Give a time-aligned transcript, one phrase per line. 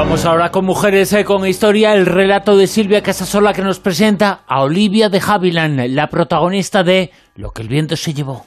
[0.00, 4.40] vamos ahora con Mujeres eh, con Historia, el relato de Silvia Casasola que nos presenta
[4.46, 8.46] a Olivia de Havilland, la protagonista de Lo que el viento se llevó.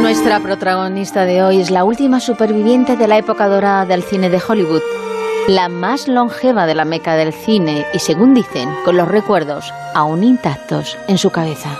[0.00, 4.40] Nuestra protagonista de hoy es la última superviviente de la época dorada del cine de
[4.46, 4.82] Hollywood,
[5.48, 10.22] la más longeva de la meca del cine y, según dicen, con los recuerdos aún
[10.22, 11.70] intactos en su cabeza.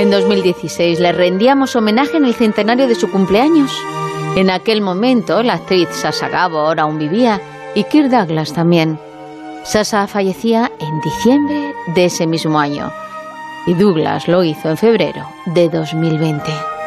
[0.00, 3.70] En 2016 le rendíamos homenaje en el centenario de su cumpleaños.
[4.34, 7.40] En aquel momento, la actriz Sasa Gabor aún vivía
[7.76, 8.98] y Kirk Douglas también.
[9.62, 12.92] Sasa fallecía en diciembre de ese mismo año
[13.66, 16.77] y Douglas lo hizo en febrero de 2020.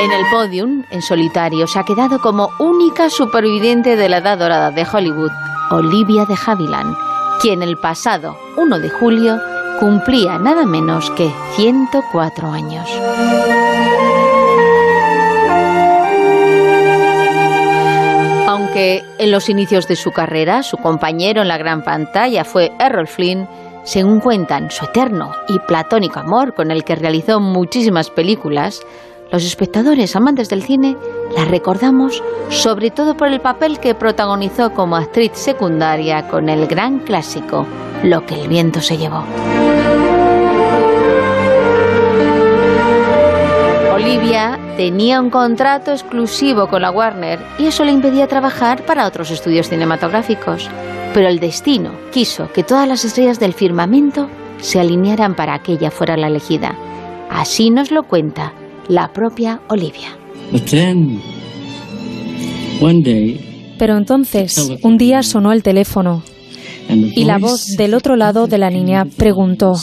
[0.00, 4.70] En el podium, en solitario, se ha quedado como única superviviente de la edad dorada
[4.70, 5.32] de Hollywood,
[5.72, 6.96] Olivia de Havilland,
[7.42, 9.40] quien el pasado 1 de julio
[9.80, 12.88] cumplía nada menos que 104 años.
[18.46, 23.08] Aunque en los inicios de su carrera su compañero en la gran pantalla fue Errol
[23.08, 23.48] Flynn,
[23.82, 28.80] según cuentan su eterno y platónico amor con el que realizó muchísimas películas,
[29.30, 30.96] los espectadores amantes del cine
[31.36, 37.00] la recordamos sobre todo por el papel que protagonizó como actriz secundaria con el gran
[37.00, 37.66] clásico
[38.02, 39.24] Lo que el viento se llevó.
[43.92, 49.30] Olivia tenía un contrato exclusivo con la Warner y eso le impedía trabajar para otros
[49.30, 50.70] estudios cinematográficos.
[51.12, 54.28] Pero el destino quiso que todas las estrellas del firmamento
[54.60, 56.74] se alinearan para que ella fuera la elegida.
[57.28, 58.52] Así nos lo cuenta
[58.88, 60.16] la propia Olivia.
[63.78, 66.22] Pero entonces, un día sonó el teléfono
[66.88, 69.74] y la voz del otro lado de la línea preguntó,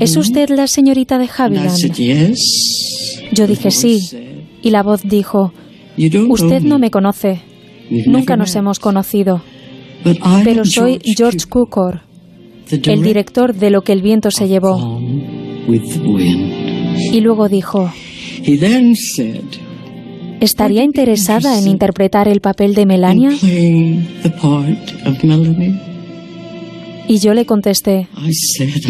[0.00, 1.76] ¿Es usted la señorita de Havilland?
[3.32, 4.00] Yo dije sí,
[4.62, 5.52] y la voz dijo,
[6.28, 6.90] usted no me.
[6.90, 7.42] conoce,
[8.06, 9.42] nunca nos hemos conocido,
[10.44, 12.02] pero soy George Cukor,
[12.70, 15.00] el director de Lo que el viento se llevó.
[17.12, 17.92] Y luego dijo,
[20.40, 23.30] ¿estaría interesada en interpretar el papel de Melania?
[27.06, 28.08] Y yo le contesté,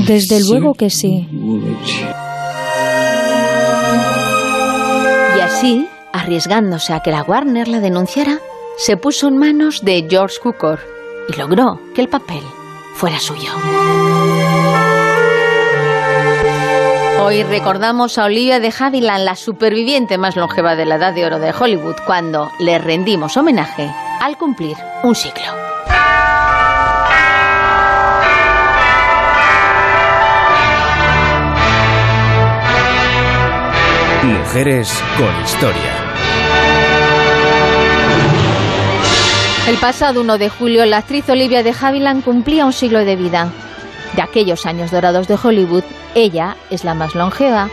[0.06, 1.26] desde luego que sí.
[5.36, 8.38] Y así, arriesgándose a que la Warner la denunciara,
[8.76, 10.78] se puso en manos de George Cukor
[11.28, 12.42] y logró que el papel
[12.94, 13.50] fuera suyo.
[17.20, 21.40] Hoy recordamos a Olivia de Havilland, la superviviente más longeva de la Edad de Oro
[21.40, 23.90] de Hollywood, cuando le rendimos homenaje
[24.20, 25.42] al cumplir un siglo.
[34.22, 36.08] Mujeres con historia.
[39.66, 43.52] El pasado 1 de julio, la actriz Olivia de Havilland cumplía un siglo de vida.
[44.14, 47.68] De aquellos años dorados de Hollywood, ella es la más longeva.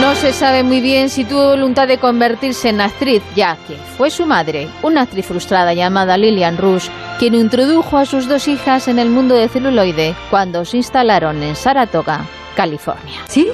[0.00, 4.10] No se sabe muy bien si tuvo voluntad de convertirse en actriz, ya que fue
[4.10, 6.88] su madre, una actriz frustrada llamada Lillian Rush,
[7.18, 11.54] quien introdujo a sus dos hijas en el mundo de celuloide cuando se instalaron en
[11.54, 12.24] Saratoga,
[12.56, 13.20] California.
[13.26, 13.48] ¿Sí?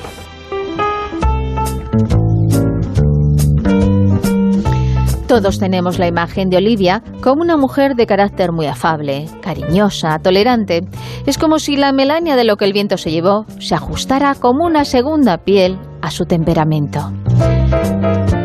[5.35, 10.83] Todos tenemos la imagen de Olivia como una mujer de carácter muy afable, cariñosa, tolerante.
[11.27, 14.65] Es como si la Melania de lo que el viento se llevó se ajustara como
[14.65, 17.13] una segunda piel a su temperamento.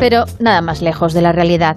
[0.00, 1.76] Pero nada más lejos de la realidad.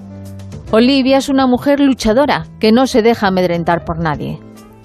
[0.72, 4.40] Olivia es una mujer luchadora que no se deja amedrentar por nadie.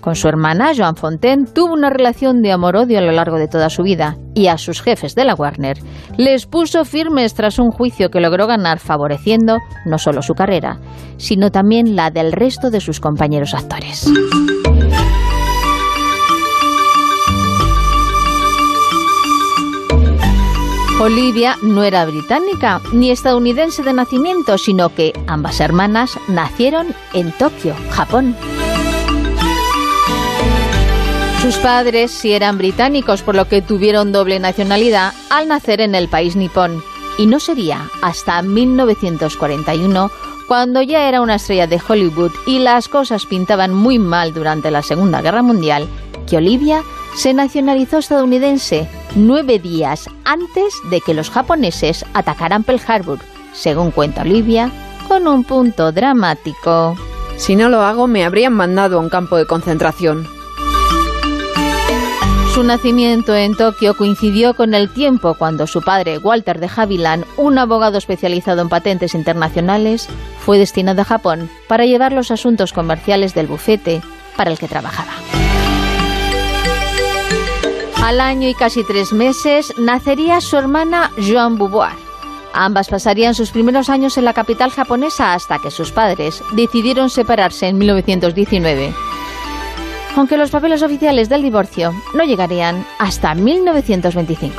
[0.08, 3.68] Con su hermana, Joan Fontaine, tuvo una relación de amor-odio a lo largo de toda
[3.68, 5.76] su vida y a sus jefes de la Warner
[6.16, 10.80] les puso firmes tras un juicio que logró ganar favoreciendo no solo su carrera,
[11.18, 14.10] sino también la del resto de sus compañeros actores.
[21.02, 27.74] Olivia no era británica ni estadounidense de nacimiento, sino que ambas hermanas nacieron en Tokio,
[27.90, 28.34] Japón.
[31.42, 36.08] Sus padres sí eran británicos, por lo que tuvieron doble nacionalidad al nacer en el
[36.08, 36.82] país nipón.
[37.16, 40.10] Y no sería hasta 1941,
[40.48, 44.82] cuando ya era una estrella de Hollywood y las cosas pintaban muy mal durante la
[44.82, 45.86] Segunda Guerra Mundial,
[46.28, 46.82] que Olivia
[47.16, 53.18] se nacionalizó estadounidense nueve días antes de que los japoneses atacaran Pearl Harbor,
[53.52, 54.72] según cuenta Olivia,
[55.06, 56.96] con un punto dramático.
[57.36, 60.37] Si no lo hago, me habrían mandado a un campo de concentración.
[62.58, 67.56] Su nacimiento en Tokio coincidió con el tiempo cuando su padre, Walter de Havilland, un
[67.56, 70.08] abogado especializado en patentes internacionales,
[70.40, 74.02] fue destinado a Japón para llevar los asuntos comerciales del bufete
[74.36, 75.12] para el que trabajaba.
[78.02, 81.94] Al año y casi tres meses nacería su hermana Joan Beauvoir.
[82.52, 87.68] Ambas pasarían sus primeros años en la capital japonesa hasta que sus padres decidieron separarse
[87.68, 88.92] en 1919
[90.18, 94.52] aunque los papeles oficiales del divorcio no llegarían hasta 1925.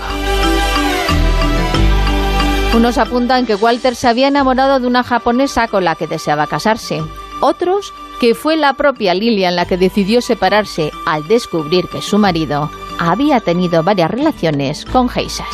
[2.78, 7.04] Unos apuntan que Walter se había enamorado de una japonesa con la que deseaba casarse.
[7.42, 12.72] Otros que fue la propia Lilian la que decidió separarse al descubrir que su marido
[12.98, 15.48] había tenido varias relaciones con geisas.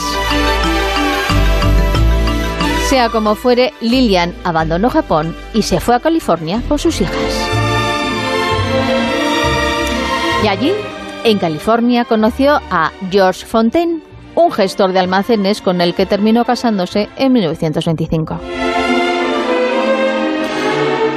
[2.89, 7.15] Sea como fuere, Lilian abandonó Japón y se fue a California con sus hijas.
[10.45, 10.73] Y allí,
[11.23, 14.03] en California, conoció a George Fontaine,
[14.35, 18.39] un gestor de almacenes con el que terminó casándose en 1925.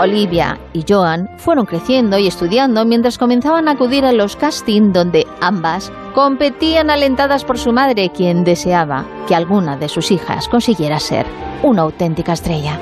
[0.01, 5.27] Olivia y Joan fueron creciendo y estudiando mientras comenzaban a acudir a los castings donde
[5.43, 11.27] ambas competían alentadas por su madre, quien deseaba que alguna de sus hijas consiguiera ser
[11.63, 12.81] una auténtica estrella.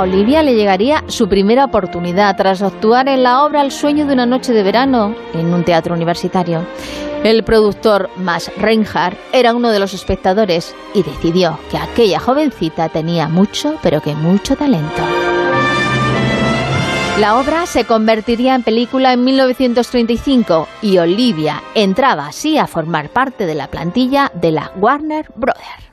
[0.00, 4.24] Olivia le llegaría su primera oportunidad tras actuar en la obra El sueño de una
[4.24, 6.66] noche de verano en un teatro universitario.
[7.22, 13.28] El productor Max Reinhardt era uno de los espectadores y decidió que aquella jovencita tenía
[13.28, 15.02] mucho, pero que mucho talento.
[17.18, 23.44] La obra se convertiría en película en 1935 y Olivia entraba así a formar parte
[23.44, 25.89] de la plantilla de la Warner Brothers.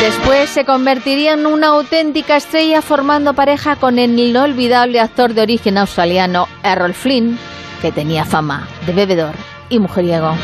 [0.00, 5.76] Después se convertiría en una auténtica estrella formando pareja con el inolvidable actor de origen
[5.76, 7.38] australiano Errol Flynn,
[7.82, 9.34] que tenía fama de bebedor
[9.68, 10.34] y mujeriego.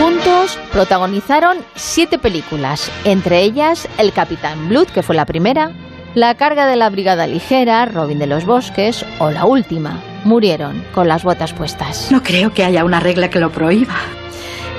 [0.00, 5.70] Juntos protagonizaron siete películas, entre ellas El Capitán Blood, que fue la primera,
[6.16, 10.02] La carga de la Brigada Ligera, Robin de los Bosques o la última.
[10.24, 12.10] Murieron con las botas puestas.
[12.10, 13.94] No creo que haya una regla que lo prohíba.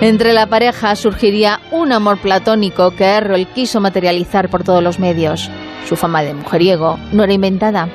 [0.02, 5.48] Entre la pareja surgiría un amor platónico que Errol quiso materializar por todos los medios.
[5.88, 7.88] Su fama de mujeriego no era inventada.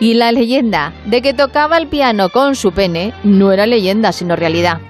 [0.00, 4.34] Y la leyenda de que tocaba el piano con su pene no era leyenda, sino
[4.34, 4.80] realidad.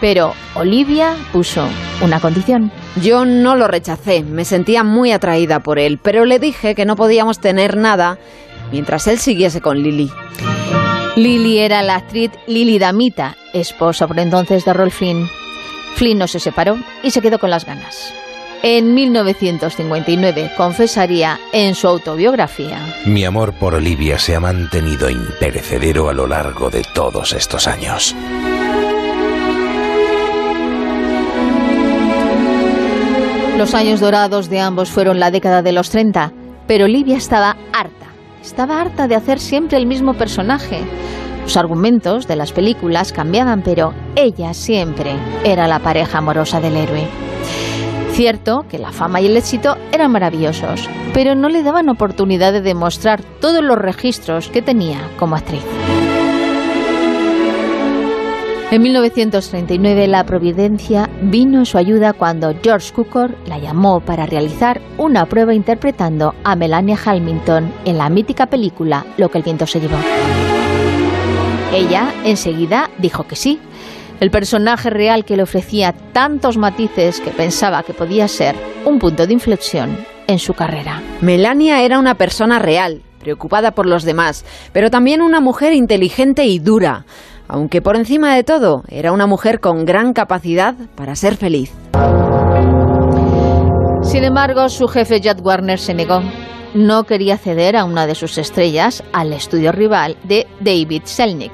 [0.00, 1.68] Pero Olivia puso
[2.02, 2.72] una condición.
[3.02, 6.96] Yo no lo rechacé, me sentía muy atraída por él, pero le dije que no
[6.96, 8.18] podíamos tener nada
[8.72, 10.10] mientras él siguiese con Lily.
[11.16, 15.02] Lily era la actriz Lily Damita, esposa por entonces de Rolf
[15.96, 18.12] Flynn no se separó y se quedó con las ganas.
[18.62, 22.78] En 1959 confesaría en su autobiografía.
[23.06, 28.14] Mi amor por Olivia se ha mantenido imperecedero a lo largo de todos estos años.
[33.56, 36.32] Los años dorados de ambos fueron la década de los 30,
[36.66, 38.06] pero Olivia estaba harta.
[38.42, 40.80] Estaba harta de hacer siempre el mismo personaje.
[41.50, 47.08] Los argumentos de las películas cambiaban, pero ella siempre era la pareja amorosa del héroe.
[48.12, 52.60] Cierto que la fama y el éxito eran maravillosos, pero no le daban oportunidad de
[52.60, 55.64] demostrar todos los registros que tenía como actriz.
[58.70, 64.80] En 1939 la Providencia vino en su ayuda cuando George Cukor la llamó para realizar
[64.98, 69.80] una prueba interpretando a Melania Hamilton en la mítica película Lo que el viento se
[69.80, 69.98] llevó.
[71.72, 73.60] Ella enseguida dijo que sí.
[74.18, 79.26] El personaje real que le ofrecía tantos matices que pensaba que podía ser un punto
[79.26, 79.96] de inflexión
[80.26, 81.00] en su carrera.
[81.20, 86.58] Melania era una persona real, preocupada por los demás, pero también una mujer inteligente y
[86.58, 87.06] dura,
[87.48, 91.72] aunque por encima de todo era una mujer con gran capacidad para ser feliz.
[94.02, 96.20] Sin embargo, su jefe Judd Warner se negó
[96.74, 101.52] no quería ceder a una de sus estrellas al estudio rival de David Selnick.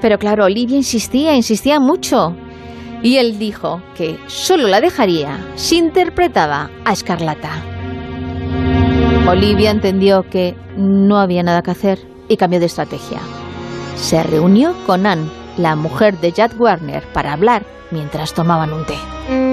[0.00, 2.34] Pero claro, Olivia insistía, insistía mucho.
[3.02, 7.50] Y él dijo que solo la dejaría si interpretaba a Escarlata.
[9.28, 13.20] Olivia entendió que no había nada que hacer y cambió de estrategia.
[13.96, 19.47] Se reunió con Anne, la mujer de Jack Warner, para hablar mientras tomaban un té.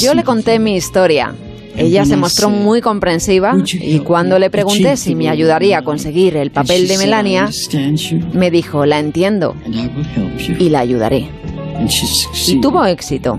[0.00, 1.34] Yo le conté mi historia.
[1.76, 6.50] Ella se mostró muy comprensiva y cuando le pregunté si me ayudaría a conseguir el
[6.50, 7.48] papel de Melania,
[8.32, 9.54] me dijo, la entiendo
[10.58, 11.28] y la ayudaré.
[12.48, 13.38] Y tuvo éxito.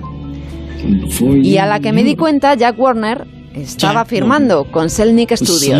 [1.41, 5.79] Y a la que me di cuenta, Jack Warner estaba firmando con Selnick Studios.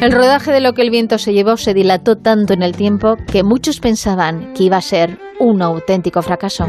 [0.00, 3.16] El rodaje de lo que el viento se llevó se dilató tanto en el tiempo
[3.30, 6.64] que muchos pensaban que iba a ser un auténtico fracaso.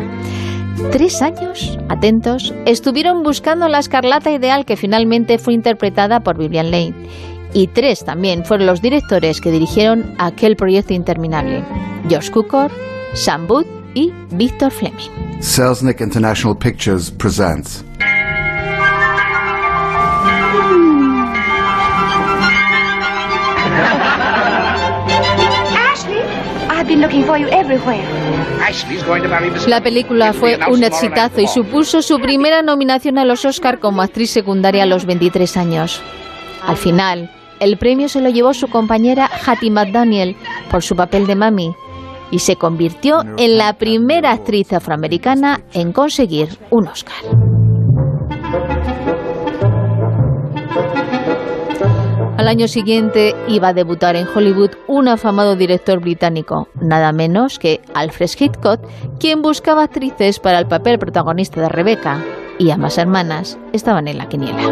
[0.92, 6.94] Tres años, atentos, estuvieron buscando la escarlata ideal que finalmente fue interpretada por Vivian Lane.
[7.54, 11.64] Y tres también fueron los directores que dirigieron aquel proyecto interminable.
[12.10, 12.70] George Cukor,
[13.14, 15.40] Sam Booth y Victor Fleming.
[15.40, 17.86] Selznick International Pictures presents
[29.68, 34.32] La película fue un exitazo y supuso su primera nominación a los Oscar como actriz
[34.32, 36.02] secundaria a los 23 años.
[36.66, 40.36] Al final, el premio se lo llevó su compañera Hattie McDaniel
[40.70, 41.76] por su papel de Mami
[42.32, 47.51] y se convirtió en la primera actriz afroamericana en conseguir un Oscar.
[52.42, 57.82] Al año siguiente iba a debutar en Hollywood un afamado director británico, nada menos que
[57.94, 58.82] Alfred Hitchcock,
[59.20, 62.20] quien buscaba actrices para el papel protagonista de Rebecca,
[62.58, 64.64] y ambas hermanas estaban en la quiniela.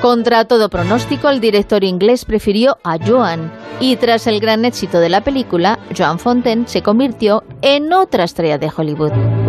[0.00, 3.50] Contra todo pronóstico, el director inglés prefirió a Joan
[3.80, 8.58] y tras el gran éxito de la película, Joan Fontaine se convirtió en otra estrella
[8.58, 9.43] de Hollywood.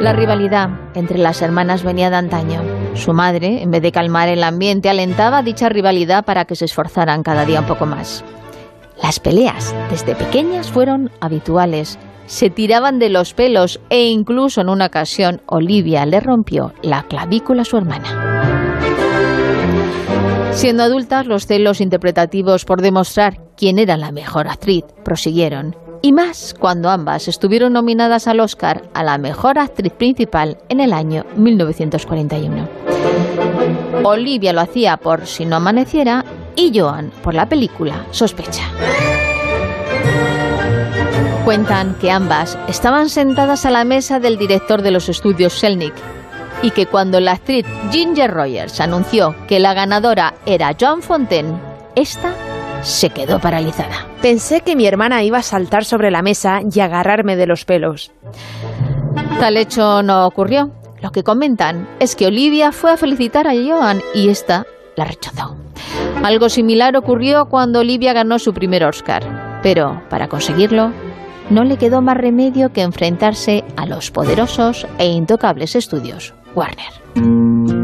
[0.00, 2.62] La rivalidad entre las hermanas venía de antaño.
[2.94, 7.22] Su madre, en vez de calmar el ambiente, alentaba dicha rivalidad para que se esforzaran
[7.22, 8.24] cada día un poco más.
[9.02, 11.98] Las peleas desde pequeñas fueron habituales.
[12.24, 17.60] Se tiraban de los pelos e incluso en una ocasión Olivia le rompió la clavícula
[17.62, 18.30] a su hermana.
[20.52, 26.54] Siendo adultas, los celos interpretativos por demostrar quién era la mejor actriz prosiguieron y más
[26.58, 32.68] cuando ambas estuvieron nominadas al Oscar a la mejor actriz principal en el año 1941.
[34.04, 36.24] Olivia lo hacía por Si no amaneciera
[36.56, 38.64] y Joan por la película Sospecha.
[41.44, 45.94] Cuentan que ambas estaban sentadas a la mesa del director de los estudios Selnick
[46.62, 51.58] y que cuando la actriz Ginger Rogers anunció que la ganadora era Joan Fontaine,
[51.96, 52.34] esta
[52.82, 54.06] se quedó paralizada.
[54.22, 58.12] Pensé que mi hermana iba a saltar sobre la mesa y agarrarme de los pelos.
[59.38, 60.70] Tal hecho no ocurrió.
[61.02, 65.56] Lo que comentan es que Olivia fue a felicitar a Joan y esta la rechazó.
[66.22, 70.92] Algo similar ocurrió cuando Olivia ganó su primer Oscar, pero para conseguirlo
[71.48, 77.79] no le quedó más remedio que enfrentarse a los poderosos e intocables estudios Warner.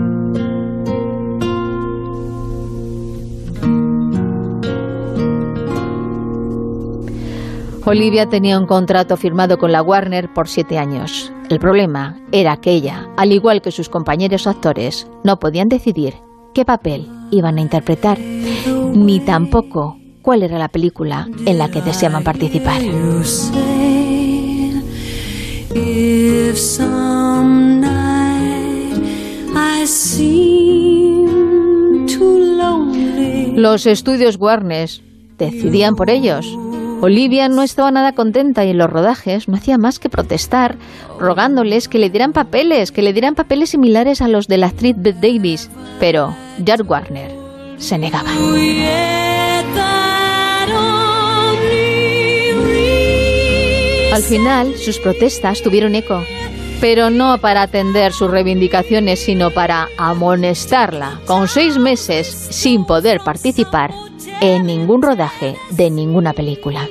[7.89, 11.33] Olivia tenía un contrato firmado con la Warner por siete años.
[11.49, 16.15] El problema era que ella, al igual que sus compañeros actores, no podían decidir
[16.53, 22.25] qué papel iban a interpretar, ni tampoco cuál era la película en la que deseaban
[22.25, 22.83] participar.
[33.55, 34.91] Los estudios Warner
[35.39, 36.59] decidían por ellos
[37.01, 40.77] Olivia no estaba nada contenta y en los rodajes no hacía más que protestar,
[41.19, 44.97] rogándoles que le dieran papeles, que le dieran papeles similares a los de la actriz
[44.99, 45.71] Beth Davis.
[46.01, 47.33] Pero Jack Warner
[47.77, 48.31] se negaba.
[54.13, 56.23] Al final, sus protestas tuvieron eco,
[56.81, 63.91] pero no para atender sus reivindicaciones, sino para amonestarla con seis meses sin poder participar
[64.41, 66.89] en ningún rodaje de ninguna película.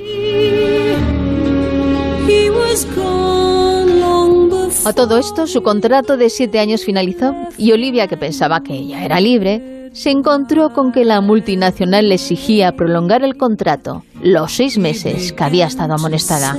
[4.85, 9.03] A todo esto, su contrato de siete años finalizó y Olivia, que pensaba que ella
[9.03, 14.77] era libre, se encontró con que la multinacional le exigía prolongar el contrato los seis
[14.77, 16.57] meses que había estado amonestada.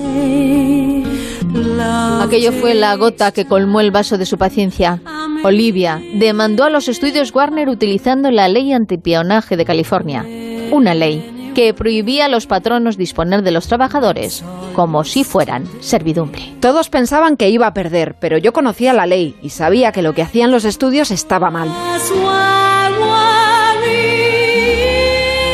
[2.22, 5.00] Aquello fue la gota que colmó el vaso de su paciencia.
[5.44, 10.24] Olivia demandó a los estudios Warner utilizando la ley antipionaje de California
[10.70, 14.44] una ley que prohibía a los patronos disponer de los trabajadores
[14.74, 16.54] como si fueran servidumbre.
[16.60, 20.14] Todos pensaban que iba a perder, pero yo conocía la ley y sabía que lo
[20.14, 21.72] que hacían los estudios estaba mal.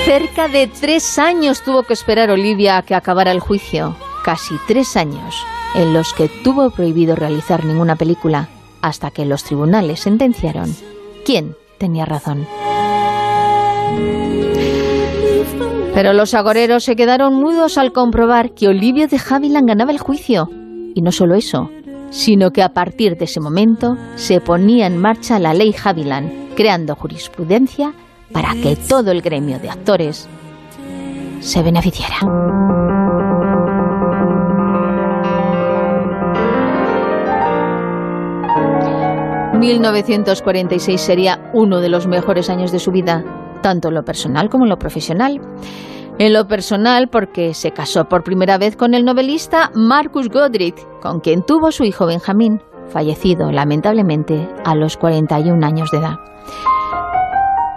[0.05, 3.97] Cerca de tres años tuvo que esperar Olivia a que acabara el juicio.
[4.25, 5.37] Casi tres años
[5.77, 8.49] en los que tuvo prohibido realizar ninguna película
[8.81, 10.75] hasta que los tribunales sentenciaron
[11.25, 12.47] quién tenía razón.
[15.95, 20.49] Pero los agoreros se quedaron mudos al comprobar que Olivia de Havilland ganaba el juicio.
[20.95, 21.71] Y no solo eso,
[22.11, 26.95] sino que a partir de ese momento se ponía en marcha la ley Havilland, creando
[26.95, 27.93] jurisprudencia
[28.33, 30.29] para que todo el gremio de actores
[31.41, 32.19] se beneficiara.
[39.63, 43.25] 1946 sería uno de los mejores años de su vida,
[43.63, 45.41] tanto en lo personal como en lo profesional.
[46.19, 51.21] En lo personal, porque se casó por primera vez con el novelista Marcus Godrich, con
[51.21, 56.17] quien tuvo su hijo Benjamín, fallecido lamentablemente a los 41 años de edad.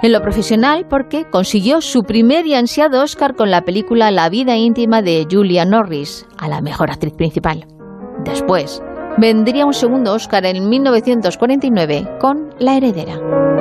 [0.02, 4.56] En lo profesional, porque consiguió su primer y ansiado Oscar con la película La vida
[4.56, 7.66] íntima de Julia Norris, a la mejor actriz principal.
[8.24, 8.84] Después,
[9.18, 13.55] vendría un segundo Oscar en 1949 con La heredera.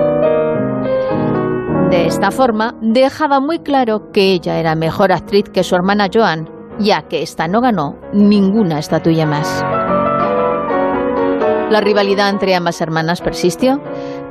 [1.94, 6.50] De esta forma, dejaba muy claro que ella era mejor actriz que su hermana Joan,
[6.80, 9.64] ya que ésta no ganó ninguna estatuilla más.
[11.70, 13.80] La rivalidad entre ambas hermanas persistió,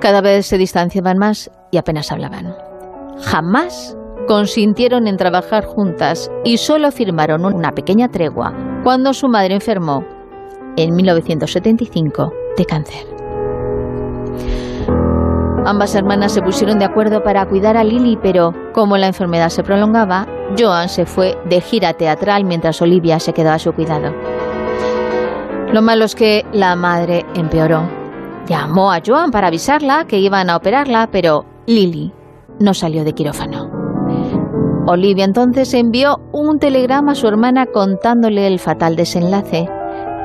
[0.02, 2.54] cada vez se distanciaban más y apenas hablaban.
[3.22, 8.54] Jamás consintieron en trabajar juntas y solo firmaron una pequeña tregua
[8.84, 10.04] cuando su madre enfermó
[10.76, 13.13] en 1975 de cáncer.
[15.66, 19.64] Ambas hermanas se pusieron de acuerdo para cuidar a Lily, pero como la enfermedad se
[19.64, 20.28] prolongaba,
[20.58, 24.14] Joan se fue de gira teatral mientras Olivia se quedaba a su cuidado.
[25.72, 27.90] Lo malo es que la madre empeoró.
[28.46, 32.12] Llamó a Joan para avisarla que iban a operarla, pero Lily
[32.60, 33.72] no salió de quirófano.
[34.86, 39.70] Olivia entonces envió un telegrama a su hermana contándole el fatal desenlace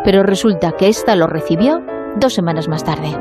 [0.05, 1.83] pero resulta que ésta lo recibió
[2.17, 3.17] dos semanas más tarde.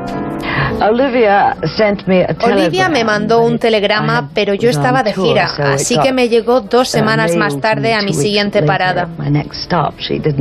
[2.40, 6.88] Olivia me mandó un telegrama, pero yo estaba de gira, así que me llegó dos
[6.88, 9.08] semanas más tarde a mi siguiente parada.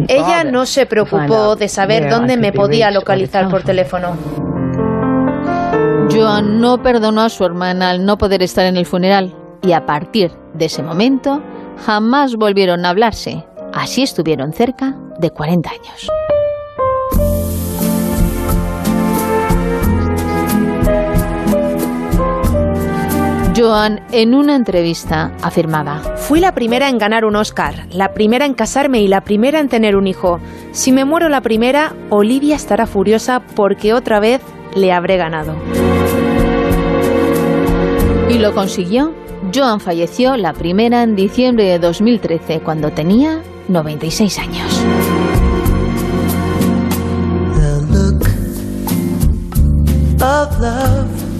[0.08, 4.16] Ella no se preocupó de saber dónde me podía localizar por teléfono.
[6.12, 9.86] Joan no perdonó a su hermana al no poder estar en el funeral y a
[9.86, 11.42] partir de ese momento
[11.86, 13.44] jamás volvieron a hablarse.
[13.74, 16.08] Así estuvieron cerca de 40 años.
[23.58, 28.54] Joan, en una entrevista, afirmaba, Fui la primera en ganar un Oscar, la primera en
[28.54, 30.40] casarme y la primera en tener un hijo.
[30.74, 34.42] Si me muero la primera, Olivia estará furiosa porque otra vez
[34.76, 35.56] le habré ganado.
[38.30, 39.16] Y lo consiguió.
[39.52, 44.84] Joan falleció la primera en diciembre de 2013, cuando tenía 96 años.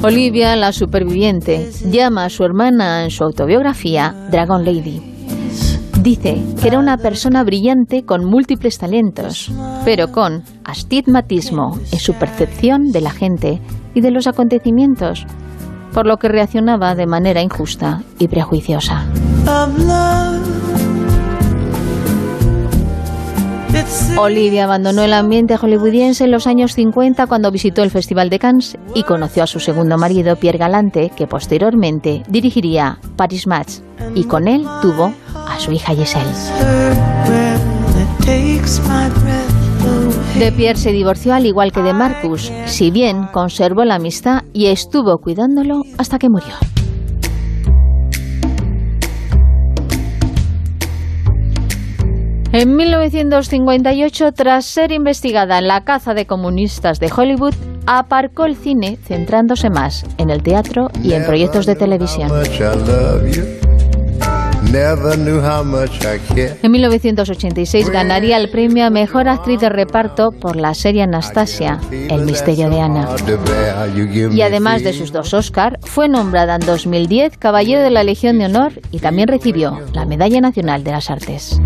[0.04, 5.02] Olivia, la superviviente, llama a su hermana en su autobiografía Dragon Lady.
[6.02, 9.52] Dice que era una persona brillante con múltiples talentos,
[9.84, 13.60] pero con astigmatismo en su percepción de la gente
[13.96, 15.26] y de los acontecimientos,
[15.94, 19.06] por lo que reaccionaba de manera injusta y prejuiciosa.
[24.20, 28.76] Olivia abandonó el ambiente hollywoodiense en los años 50 cuando visitó el Festival de Cannes
[28.96, 33.74] y conoció a su segundo marido, Pierre Galante, que posteriormente dirigiría Paris Match,
[34.16, 36.26] y con él tuvo a su hija Giselle.
[40.40, 44.68] De Pierre se divorció al igual que de Marcus, si bien conservó la amistad y
[44.68, 46.56] estuvo cuidándolo hasta que murió.
[52.60, 57.54] En 1958, tras ser investigada en la caza de comunistas de Hollywood,
[57.86, 62.32] aparcó el cine centrándose más en el teatro y en proyectos de televisión.
[66.64, 72.26] En 1986 ganaría el premio a Mejor Actriz de Reparto por la serie Anastasia, El
[72.26, 73.08] misterio de Ana.
[74.34, 78.46] Y además de sus dos Oscar, fue nombrada en 2010 Caballero de la Legión de
[78.46, 81.62] Honor y también recibió la Medalla Nacional de las Artes.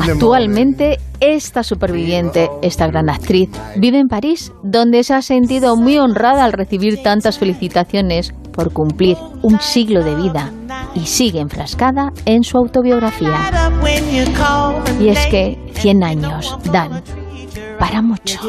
[0.00, 6.44] Actualmente, esta superviviente, esta gran actriz, vive en París, donde se ha sentido muy honrada
[6.44, 10.50] al recibir tantas felicitaciones por cumplir un siglo de vida
[10.94, 13.38] y sigue enfrascada en su autobiografía.
[15.00, 17.02] Y es que 100 años dan
[17.78, 18.40] para mucho.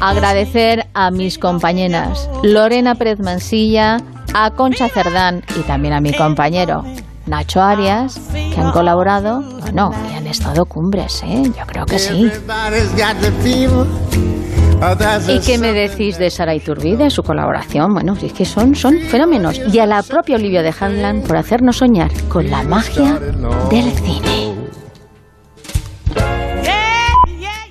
[0.00, 3.98] Agradecer a mis compañeras Lorena Pérez Mansilla,
[4.34, 6.84] a Concha Cerdán y también a mi compañero
[7.26, 11.42] Nacho Arias, que han colaborado, bueno, y han estado cumbres, ¿eh?
[11.44, 12.30] Yo creo que sí.
[15.28, 17.94] ¿Y qué me decís de Sara Iturbide, su colaboración?
[17.94, 19.60] Bueno, es que son, son fenómenos.
[19.72, 23.20] Y a la propia Olivia de Hanlan por hacernos soñar con la magia
[23.70, 24.51] del cine.